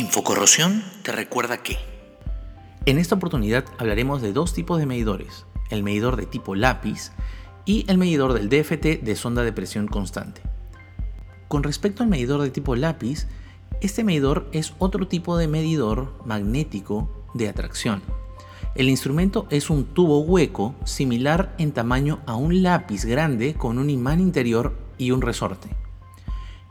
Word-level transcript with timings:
Infocorrosión 0.00 0.82
te 1.02 1.12
recuerda 1.12 1.62
que... 1.62 1.76
En 2.86 2.96
esta 2.96 3.16
oportunidad 3.16 3.66
hablaremos 3.76 4.22
de 4.22 4.32
dos 4.32 4.54
tipos 4.54 4.78
de 4.78 4.86
medidores, 4.86 5.44
el 5.68 5.82
medidor 5.82 6.16
de 6.16 6.24
tipo 6.24 6.54
lápiz 6.54 7.12
y 7.66 7.84
el 7.86 7.98
medidor 7.98 8.32
del 8.32 8.48
DFT 8.48 9.02
de 9.02 9.14
sonda 9.14 9.42
de 9.42 9.52
presión 9.52 9.88
constante. 9.88 10.40
Con 11.48 11.62
respecto 11.62 12.02
al 12.02 12.08
medidor 12.08 12.40
de 12.40 12.48
tipo 12.48 12.76
lápiz, 12.76 13.26
este 13.82 14.02
medidor 14.02 14.48
es 14.52 14.72
otro 14.78 15.06
tipo 15.06 15.36
de 15.36 15.48
medidor 15.48 16.14
magnético 16.24 17.26
de 17.34 17.50
atracción. 17.50 18.00
El 18.74 18.88
instrumento 18.88 19.46
es 19.50 19.68
un 19.68 19.84
tubo 19.84 20.20
hueco 20.20 20.74
similar 20.84 21.54
en 21.58 21.72
tamaño 21.72 22.20
a 22.24 22.36
un 22.36 22.62
lápiz 22.62 23.04
grande 23.04 23.52
con 23.52 23.76
un 23.76 23.90
imán 23.90 24.20
interior 24.20 24.78
y 24.96 25.10
un 25.10 25.20
resorte. 25.20 25.68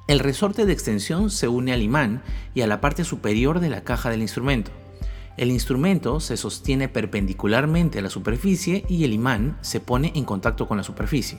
El 0.09 0.17
resorte 0.17 0.65
de 0.65 0.73
extensión 0.73 1.29
se 1.29 1.47
une 1.47 1.71
al 1.71 1.83
imán 1.83 2.23
y 2.55 2.61
a 2.61 2.67
la 2.67 2.81
parte 2.81 3.03
superior 3.03 3.59
de 3.59 3.69
la 3.69 3.83
caja 3.83 4.09
del 4.09 4.23
instrumento. 4.23 4.71
El 5.37 5.51
instrumento 5.51 6.19
se 6.19 6.35
sostiene 6.35 6.89
perpendicularmente 6.89 7.99
a 7.99 8.01
la 8.01 8.09
superficie 8.09 8.83
y 8.89 9.03
el 9.03 9.13
imán 9.13 9.59
se 9.61 9.79
pone 9.79 10.11
en 10.15 10.25
contacto 10.25 10.67
con 10.67 10.77
la 10.77 10.83
superficie. 10.83 11.37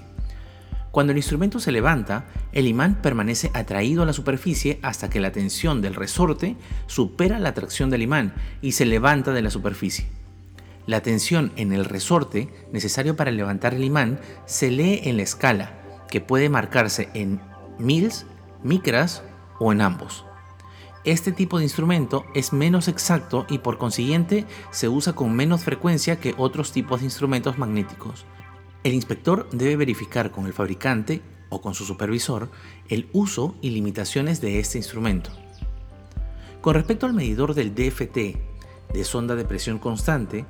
Cuando 0.92 1.10
el 1.10 1.16
instrumento 1.16 1.58
se 1.58 1.72
levanta, 1.72 2.26
el 2.52 2.68
imán 2.68 3.02
permanece 3.02 3.50
atraído 3.54 4.04
a 4.04 4.06
la 4.06 4.12
superficie 4.12 4.78
hasta 4.82 5.10
que 5.10 5.18
la 5.18 5.32
tensión 5.32 5.82
del 5.82 5.96
resorte 5.96 6.54
supera 6.86 7.40
la 7.40 7.48
atracción 7.48 7.90
del 7.90 8.02
imán 8.02 8.34
y 8.62 8.70
se 8.70 8.86
levanta 8.86 9.32
de 9.32 9.42
la 9.42 9.50
superficie. 9.50 10.06
La 10.86 11.00
tensión 11.00 11.50
en 11.56 11.72
el 11.72 11.86
resorte 11.86 12.48
necesario 12.72 13.16
para 13.16 13.32
levantar 13.32 13.74
el 13.74 13.82
imán 13.82 14.20
se 14.46 14.70
lee 14.70 15.00
en 15.02 15.16
la 15.16 15.24
escala, 15.24 15.72
que 16.08 16.20
puede 16.20 16.48
marcarse 16.48 17.08
en 17.14 17.40
mils, 17.80 18.26
micras 18.62 19.22
o 19.58 19.72
en 19.72 19.80
ambos. 19.80 20.24
Este 21.04 21.32
tipo 21.32 21.58
de 21.58 21.64
instrumento 21.64 22.26
es 22.34 22.52
menos 22.52 22.86
exacto 22.86 23.46
y 23.48 23.58
por 23.58 23.78
consiguiente 23.78 24.46
se 24.70 24.88
usa 24.88 25.14
con 25.14 25.34
menos 25.34 25.64
frecuencia 25.64 26.20
que 26.20 26.34
otros 26.36 26.72
tipos 26.72 27.00
de 27.00 27.06
instrumentos 27.06 27.56
magnéticos. 27.56 28.26
El 28.84 28.92
inspector 28.92 29.48
debe 29.50 29.76
verificar 29.76 30.30
con 30.30 30.46
el 30.46 30.52
fabricante 30.52 31.22
o 31.48 31.62
con 31.62 31.74
su 31.74 31.84
supervisor 31.84 32.50
el 32.88 33.08
uso 33.12 33.54
y 33.62 33.70
limitaciones 33.70 34.40
de 34.40 34.60
este 34.60 34.78
instrumento. 34.78 35.30
Con 36.60 36.74
respecto 36.74 37.06
al 37.06 37.14
medidor 37.14 37.54
del 37.54 37.74
DFT 37.74 38.16
de 38.92 39.04
sonda 39.04 39.34
de 39.34 39.44
presión 39.46 39.78
constante, 39.78 40.44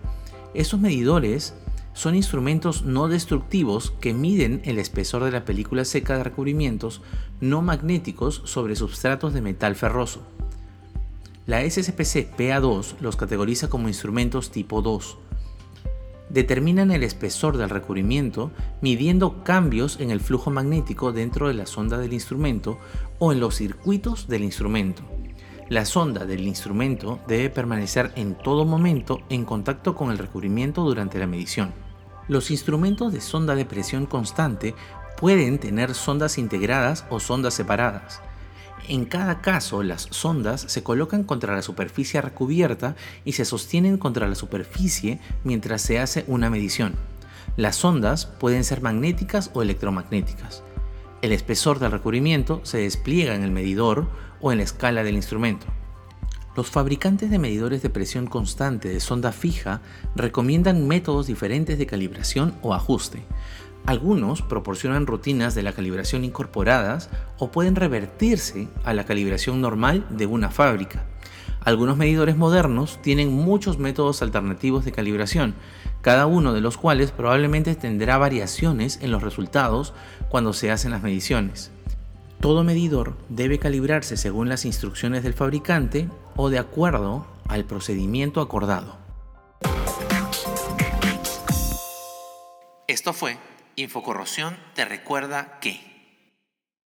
estos 0.54 0.80
medidores 0.80 1.54
son 1.92 2.14
instrumentos 2.14 2.84
no 2.84 3.08
destructivos 3.08 3.92
que 4.00 4.14
miden 4.14 4.62
el 4.64 4.78
espesor 4.78 5.24
de 5.24 5.32
la 5.32 5.44
película 5.44 5.84
seca 5.84 6.16
de 6.16 6.24
recubrimientos 6.24 7.02
no 7.40 7.62
magnéticos 7.62 8.42
sobre 8.44 8.76
substratos 8.76 9.34
de 9.34 9.42
metal 9.42 9.74
ferroso. 9.76 10.22
La 11.46 11.68
SSPC 11.68 12.36
PA2 12.36 12.94
los 13.00 13.16
categoriza 13.16 13.68
como 13.68 13.88
instrumentos 13.88 14.50
tipo 14.50 14.82
2. 14.82 15.18
Determinan 16.28 16.92
el 16.92 17.02
espesor 17.02 17.56
del 17.56 17.70
recubrimiento 17.70 18.52
midiendo 18.80 19.42
cambios 19.42 19.98
en 19.98 20.12
el 20.12 20.20
flujo 20.20 20.50
magnético 20.50 21.12
dentro 21.12 21.48
de 21.48 21.54
la 21.54 21.66
sonda 21.66 21.98
del 21.98 22.12
instrumento 22.12 22.78
o 23.18 23.32
en 23.32 23.40
los 23.40 23.56
circuitos 23.56 24.28
del 24.28 24.44
instrumento. 24.44 25.02
La 25.70 25.84
sonda 25.84 26.24
del 26.24 26.48
instrumento 26.48 27.20
debe 27.28 27.48
permanecer 27.48 28.10
en 28.16 28.34
todo 28.34 28.64
momento 28.64 29.20
en 29.28 29.44
contacto 29.44 29.94
con 29.94 30.10
el 30.10 30.18
recubrimiento 30.18 30.82
durante 30.82 31.20
la 31.20 31.28
medición. 31.28 31.72
Los 32.26 32.50
instrumentos 32.50 33.12
de 33.12 33.20
sonda 33.20 33.54
de 33.54 33.64
presión 33.64 34.06
constante 34.06 34.74
pueden 35.16 35.60
tener 35.60 35.94
sondas 35.94 36.38
integradas 36.38 37.06
o 37.08 37.20
sondas 37.20 37.54
separadas. 37.54 38.20
En 38.88 39.04
cada 39.04 39.42
caso, 39.42 39.84
las 39.84 40.08
sondas 40.10 40.60
se 40.62 40.82
colocan 40.82 41.22
contra 41.22 41.54
la 41.54 41.62
superficie 41.62 42.20
recubierta 42.20 42.96
y 43.24 43.34
se 43.34 43.44
sostienen 43.44 43.96
contra 43.96 44.26
la 44.26 44.34
superficie 44.34 45.20
mientras 45.44 45.82
se 45.82 46.00
hace 46.00 46.24
una 46.26 46.50
medición. 46.50 46.96
Las 47.56 47.76
sondas 47.76 48.26
pueden 48.26 48.64
ser 48.64 48.82
magnéticas 48.82 49.52
o 49.54 49.62
electromagnéticas. 49.62 50.64
El 51.22 51.32
espesor 51.32 51.78
del 51.78 51.92
recubrimiento 51.92 52.60
se 52.62 52.78
despliega 52.78 53.34
en 53.34 53.42
el 53.42 53.50
medidor 53.50 54.08
o 54.40 54.52
en 54.52 54.58
la 54.58 54.64
escala 54.64 55.04
del 55.04 55.16
instrumento. 55.16 55.66
Los 56.56 56.68
fabricantes 56.70 57.30
de 57.30 57.38
medidores 57.38 57.82
de 57.82 57.90
presión 57.90 58.26
constante 58.26 58.88
de 58.88 59.00
sonda 59.00 59.30
fija 59.30 59.82
recomiendan 60.16 60.88
métodos 60.88 61.26
diferentes 61.26 61.78
de 61.78 61.86
calibración 61.86 62.54
o 62.62 62.74
ajuste. 62.74 63.22
Algunos 63.86 64.42
proporcionan 64.42 65.06
rutinas 65.06 65.54
de 65.54 65.62
la 65.62 65.72
calibración 65.72 66.24
incorporadas 66.24 67.10
o 67.38 67.50
pueden 67.50 67.76
revertirse 67.76 68.68
a 68.84 68.94
la 68.94 69.04
calibración 69.04 69.60
normal 69.60 70.06
de 70.10 70.26
una 70.26 70.50
fábrica. 70.50 71.04
Algunos 71.62 71.96
medidores 71.96 72.36
modernos 72.36 72.98
tienen 73.02 73.32
muchos 73.32 73.78
métodos 73.78 74.22
alternativos 74.22 74.84
de 74.84 74.92
calibración, 74.92 75.54
cada 76.00 76.26
uno 76.26 76.54
de 76.54 76.62
los 76.62 76.78
cuales 76.78 77.10
probablemente 77.10 77.74
tendrá 77.74 78.16
variaciones 78.16 78.98
en 79.02 79.10
los 79.10 79.22
resultados 79.22 79.92
cuando 80.30 80.52
se 80.52 80.70
hacen 80.70 80.90
las 80.90 81.02
mediciones. 81.02 81.70
Todo 82.40 82.64
medidor 82.64 83.18
debe 83.28 83.58
calibrarse 83.58 84.16
según 84.16 84.48
las 84.48 84.64
instrucciones 84.64 85.22
del 85.22 85.34
fabricante 85.34 86.08
o 86.36 86.48
de 86.48 86.58
acuerdo 86.58 87.26
al 87.48 87.64
procedimiento 87.66 88.40
acordado. 88.40 88.96
Esto 92.86 93.12
fue 93.12 93.36
Infocorrosión 93.76 94.56
te 94.74 94.84
recuerda 94.84 95.58
que... 95.60 95.89